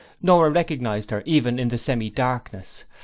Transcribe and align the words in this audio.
Nora 0.19 0.49
recognized 0.49 1.11
her 1.11 1.21
even 1.27 1.59
in 1.59 1.67
the 1.69 1.77
semi 1.77 2.09
darkness. 2.09 2.85